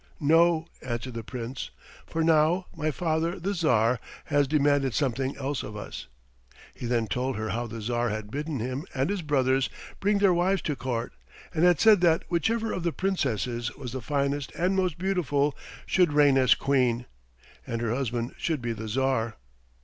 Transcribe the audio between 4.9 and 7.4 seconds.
something else of us." He then told